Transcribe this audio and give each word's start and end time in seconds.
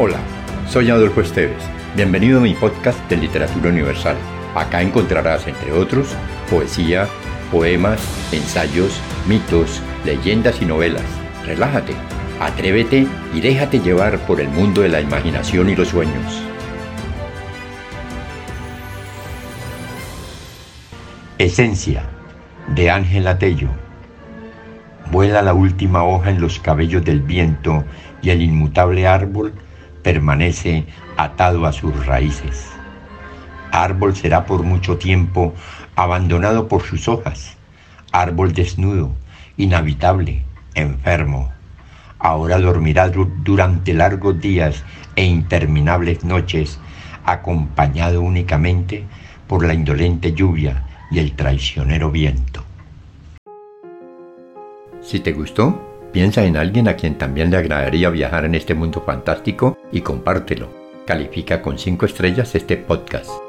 Hola, 0.00 0.18
soy 0.68 0.90
Adolfo 0.90 1.22
Esteves. 1.22 1.60
Bienvenido 1.96 2.38
a 2.38 2.42
mi 2.42 2.54
podcast 2.54 3.00
de 3.10 3.16
Literatura 3.16 3.70
Universal. 3.70 4.16
Acá 4.54 4.80
encontrarás, 4.80 5.48
entre 5.48 5.72
otros, 5.72 6.14
poesía, 6.48 7.08
poemas, 7.50 8.00
ensayos, 8.32 9.00
mitos, 9.26 9.82
leyendas 10.04 10.62
y 10.62 10.66
novelas. 10.66 11.02
Relájate, 11.44 11.94
atrévete 12.38 13.08
y 13.34 13.40
déjate 13.40 13.80
llevar 13.80 14.20
por 14.20 14.40
el 14.40 14.48
mundo 14.50 14.82
de 14.82 14.88
la 14.88 15.00
imaginación 15.00 15.68
y 15.68 15.74
los 15.74 15.88
sueños. 15.88 16.44
Esencia 21.38 22.04
de 22.68 22.88
Ángela 22.88 23.40
Tello. 23.40 23.70
Vuela 25.10 25.42
la 25.42 25.54
última 25.54 26.04
hoja 26.04 26.30
en 26.30 26.40
los 26.40 26.60
cabellos 26.60 27.04
del 27.04 27.20
viento 27.20 27.82
y 28.22 28.30
el 28.30 28.42
inmutable 28.42 29.04
árbol 29.04 29.54
permanece 30.08 30.86
atado 31.18 31.66
a 31.66 31.72
sus 31.72 32.06
raíces. 32.06 32.70
Árbol 33.72 34.16
será 34.16 34.46
por 34.46 34.62
mucho 34.62 34.96
tiempo 34.96 35.52
abandonado 35.96 36.66
por 36.66 36.82
sus 36.82 37.08
hojas, 37.08 37.58
árbol 38.10 38.54
desnudo, 38.54 39.12
inhabitable, 39.58 40.44
enfermo. 40.74 41.52
Ahora 42.18 42.58
dormirá 42.58 43.10
durante 43.10 43.92
largos 43.92 44.40
días 44.40 44.82
e 45.14 45.24
interminables 45.26 46.24
noches, 46.24 46.80
acompañado 47.26 48.22
únicamente 48.22 49.04
por 49.46 49.62
la 49.66 49.74
indolente 49.74 50.32
lluvia 50.32 50.86
y 51.10 51.18
el 51.18 51.36
traicionero 51.36 52.10
viento. 52.10 52.64
Si 55.02 55.20
te 55.20 55.32
gustó, 55.32 55.97
piensa 56.12 56.44
en 56.44 56.56
alguien 56.56 56.88
a 56.88 56.96
quien 56.96 57.16
también 57.16 57.50
le 57.50 57.56
agradaría 57.56 58.10
viajar 58.10 58.44
en 58.44 58.54
este 58.54 58.74
mundo 58.74 59.02
fantástico 59.04 59.78
y 59.92 60.00
compártelo. 60.00 60.68
Califica 61.06 61.62
con 61.62 61.78
5 61.78 62.06
estrellas 62.06 62.54
este 62.54 62.76
podcast. 62.76 63.47